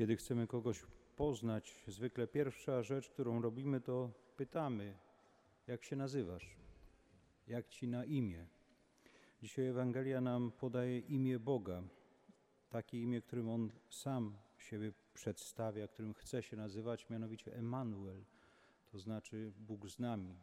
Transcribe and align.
Kiedy 0.00 0.16
chcemy 0.16 0.46
kogoś 0.46 0.82
poznać, 1.16 1.84
zwykle 1.88 2.26
pierwsza 2.26 2.82
rzecz, 2.82 3.10
którą 3.10 3.42
robimy, 3.42 3.80
to 3.80 4.10
pytamy, 4.36 4.98
jak 5.66 5.84
się 5.84 5.96
nazywasz, 5.96 6.56
jak 7.46 7.68
ci 7.68 7.88
na 7.88 8.04
imię. 8.04 8.46
Dzisiaj 9.42 9.66
Ewangelia 9.66 10.20
nam 10.20 10.52
podaje 10.52 10.98
imię 10.98 11.38
Boga, 11.38 11.82
takie 12.70 13.02
imię, 13.02 13.20
którym 13.20 13.48
On 13.48 13.70
sam 13.90 14.36
siebie 14.58 14.92
przedstawia, 15.14 15.88
którym 15.88 16.14
chce 16.14 16.42
się 16.42 16.56
nazywać, 16.56 17.10
mianowicie 17.10 17.54
Emanuel, 17.54 18.24
to 18.92 18.98
znaczy 18.98 19.52
Bóg 19.58 19.88
z 19.88 19.98
nami. 19.98 20.34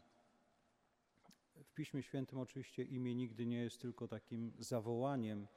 W 1.63 1.73
Piśmie 1.73 2.03
Świętym 2.03 2.39
oczywiście 2.39 2.83
imię 2.83 3.15
nigdy 3.15 3.45
nie 3.45 3.59
jest 3.59 3.81
tylko 3.81 4.07
takim 4.07 4.51
zawołaniem, 4.59 5.47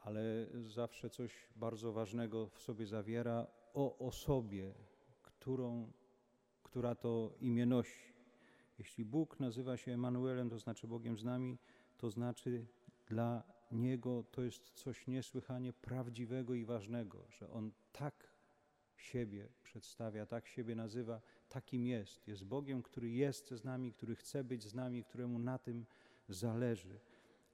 ale 0.00 0.46
zawsze 0.62 1.10
coś 1.10 1.48
bardzo 1.56 1.92
ważnego 1.92 2.48
w 2.48 2.58
sobie 2.60 2.86
zawiera 2.86 3.46
o 3.74 3.98
osobie, 3.98 4.74
którą, 5.22 5.92
która 6.62 6.94
to 6.94 7.34
imię 7.40 7.66
nosi. 7.66 8.12
Jeśli 8.78 9.04
Bóg 9.04 9.40
nazywa 9.40 9.76
się 9.76 9.92
Emanuelem, 9.92 10.50
to 10.50 10.58
znaczy 10.58 10.86
Bogiem 10.86 11.18
z 11.18 11.24
nami, 11.24 11.58
to 11.96 12.10
znaczy 12.10 12.66
dla 13.06 13.42
Niego 13.72 14.24
to 14.30 14.42
jest 14.42 14.70
coś 14.70 15.06
niesłychanie 15.06 15.72
prawdziwego 15.72 16.54
i 16.54 16.64
ważnego, 16.64 17.24
że 17.30 17.50
On 17.50 17.72
tak 17.92 18.38
siebie 18.96 19.48
przedstawia, 19.62 20.26
tak 20.26 20.46
siebie 20.46 20.74
nazywa, 20.74 21.20
takim 21.48 21.86
jest. 21.86 22.28
Jest 22.28 22.44
Bogiem, 22.44 22.82
który 22.82 23.10
jest 23.10 23.50
z 23.50 23.64
nami, 23.64 23.92
który 23.92 24.16
chce 24.16 24.44
być 24.44 24.62
z 24.62 24.74
nami, 24.74 25.04
któremu 25.04 25.38
na 25.38 25.58
tym 25.58 25.86
zależy, 26.28 27.00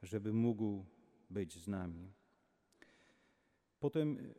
żeby 0.03 0.33
mógł 0.33 0.85
być 1.31 1.59
z 1.59 1.69
nami. 1.69 2.13
Potem 3.85 4.35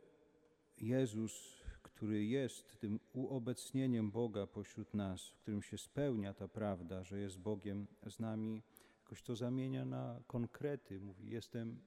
Jezus, 0.78 1.62
który 1.82 2.24
jest 2.24 2.80
tym 2.80 3.00
uobecnieniem 3.12 4.10
Boga 4.10 4.46
pośród 4.46 4.94
nas, 4.94 5.28
w 5.28 5.36
którym 5.36 5.62
się 5.62 5.78
spełnia 5.78 6.34
ta 6.34 6.48
prawda, 6.48 7.04
że 7.04 7.20
jest 7.20 7.38
Bogiem 7.38 7.86
z 8.06 8.20
nami, 8.20 8.62
jakoś 8.98 9.22
to 9.22 9.36
zamienia 9.36 9.84
na 9.84 10.20
konkrety. 10.26 11.00
Mówi: 11.00 11.30
Jestem 11.30 11.80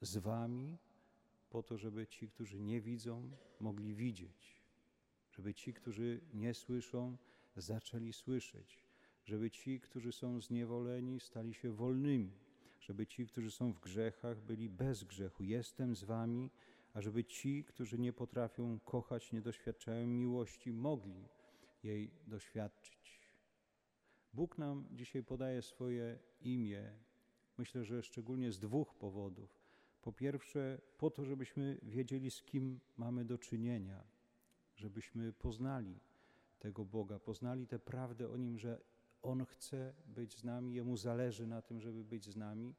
z 0.00 0.16
Wami 0.16 0.78
po 1.50 1.62
to, 1.62 1.78
żeby 1.78 2.06
ci, 2.06 2.28
którzy 2.28 2.60
nie 2.60 2.80
widzą, 2.80 3.30
mogli 3.60 3.94
widzieć, 3.94 4.62
żeby 5.30 5.54
ci, 5.54 5.74
którzy 5.74 6.20
nie 6.34 6.54
słyszą, 6.54 7.16
zaczęli 7.56 8.12
słyszeć, 8.12 8.84
żeby 9.24 9.50
ci, 9.50 9.80
którzy 9.80 10.12
są 10.12 10.40
zniewoleni, 10.40 11.20
stali 11.20 11.54
się 11.54 11.72
wolnymi, 11.72 12.32
żeby 12.80 13.06
ci, 13.06 13.26
którzy 13.26 13.50
są 13.50 13.72
w 13.72 13.80
grzechach, 13.80 14.40
byli 14.40 14.68
bez 14.68 15.04
grzechu. 15.04 15.44
Jestem 15.44 15.96
z 15.96 16.04
Wami 16.04 16.50
a 16.94 17.00
żeby 17.00 17.24
ci, 17.24 17.64
którzy 17.64 17.98
nie 17.98 18.12
potrafią 18.12 18.80
kochać, 18.80 19.32
nie 19.32 19.40
doświadczają 19.40 20.06
miłości, 20.06 20.72
mogli 20.72 21.28
jej 21.82 22.10
doświadczyć. 22.26 23.20
Bóg 24.32 24.58
nam 24.58 24.88
dzisiaj 24.92 25.22
podaje 25.22 25.62
swoje 25.62 26.18
imię, 26.40 26.92
myślę, 27.58 27.84
że 27.84 28.02
szczególnie 28.02 28.52
z 28.52 28.58
dwóch 28.58 28.94
powodów. 28.94 29.60
Po 30.02 30.12
pierwsze, 30.12 30.80
po 30.98 31.10
to, 31.10 31.24
żebyśmy 31.24 31.78
wiedzieli, 31.82 32.30
z 32.30 32.42
kim 32.42 32.80
mamy 32.96 33.24
do 33.24 33.38
czynienia, 33.38 34.04
żebyśmy 34.76 35.32
poznali 35.32 36.00
tego 36.58 36.84
Boga, 36.84 37.18
poznali 37.18 37.66
tę 37.66 37.78
prawdę 37.78 38.30
o 38.30 38.36
Nim, 38.36 38.58
że 38.58 38.80
On 39.22 39.44
chce 39.44 39.94
być 40.06 40.38
z 40.38 40.44
nami, 40.44 40.74
Jemu 40.74 40.96
zależy 40.96 41.46
na 41.46 41.62
tym, 41.62 41.80
żeby 41.80 42.04
być 42.04 42.24
z 42.24 42.36
nami, 42.36 42.74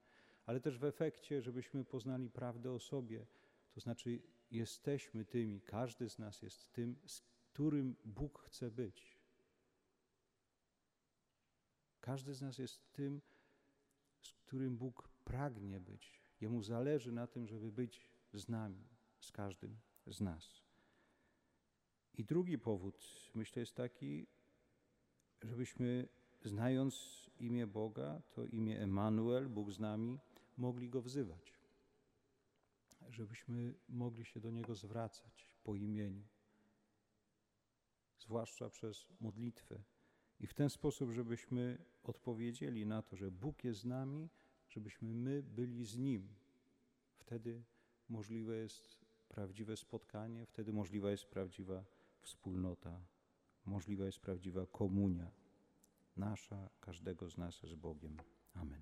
ale 0.45 0.59
też 0.59 0.77
w 0.77 0.83
efekcie, 0.83 1.41
żebyśmy 1.41 1.85
poznali 1.85 2.29
prawdę 2.29 2.71
o 2.71 2.79
sobie, 2.79 3.25
to 3.71 3.79
znaczy, 3.79 4.21
jesteśmy 4.51 5.25
tymi, 5.25 5.61
każdy 5.61 6.09
z 6.09 6.19
nas 6.19 6.41
jest 6.41 6.71
tym, 6.71 6.95
z 7.05 7.21
którym 7.21 7.95
Bóg 8.05 8.39
chce 8.39 8.71
być. 8.71 9.19
Każdy 12.01 12.33
z 12.33 12.41
nas 12.41 12.57
jest 12.57 12.91
tym, 12.91 13.21
z 14.21 14.33
którym 14.33 14.77
Bóg 14.77 15.09
pragnie 15.23 15.79
być. 15.79 16.21
Jemu 16.41 16.63
zależy 16.63 17.11
na 17.11 17.27
tym, 17.27 17.47
żeby 17.47 17.71
być 17.71 18.09
z 18.33 18.49
nami, 18.49 18.87
z 19.19 19.31
każdym 19.31 19.79
z 20.07 20.21
nas. 20.21 20.61
I 22.13 22.25
drugi 22.25 22.57
powód, 22.57 22.99
myślę, 23.35 23.59
jest 23.59 23.75
taki, 23.75 24.27
żebyśmy, 25.41 26.07
znając 26.43 27.25
imię 27.39 27.67
Boga, 27.67 28.21
to 28.29 28.45
imię 28.45 28.79
Emanuel, 28.79 29.49
Bóg 29.49 29.71
z 29.71 29.79
nami, 29.79 30.19
mogli 30.57 30.89
go 30.89 31.01
wzywać 31.01 31.60
żebyśmy 33.13 33.73
mogli 33.89 34.25
się 34.25 34.39
do 34.39 34.51
Niego 34.51 34.75
zwracać 34.75 35.47
po 35.63 35.75
imieniu, 35.75 36.23
zwłaszcza 38.17 38.69
przez 38.69 39.07
modlitwę. 39.19 39.83
I 40.39 40.47
w 40.47 40.53
ten 40.53 40.69
sposób, 40.69 41.11
żebyśmy 41.11 41.85
odpowiedzieli 42.03 42.85
na 42.85 43.01
to, 43.01 43.15
że 43.15 43.31
Bóg 43.31 43.63
jest 43.63 43.79
z 43.79 43.85
nami, 43.85 44.29
żebyśmy 44.69 45.13
my 45.13 45.43
byli 45.43 45.85
z 45.85 45.97
Nim. 45.97 46.35
Wtedy 47.17 47.63
możliwe 48.09 48.55
jest 48.55 49.05
prawdziwe 49.29 49.77
spotkanie, 49.77 50.45
wtedy 50.45 50.73
możliwa 50.73 51.11
jest 51.11 51.25
prawdziwa 51.25 51.85
wspólnota, 52.21 53.01
możliwa 53.65 54.05
jest 54.05 54.19
prawdziwa 54.19 54.65
komunia 54.65 55.31
nasza, 56.17 56.69
każdego 56.81 57.29
z 57.29 57.37
nas 57.37 57.61
z 57.63 57.75
Bogiem. 57.75 58.17
Amen. 58.53 58.81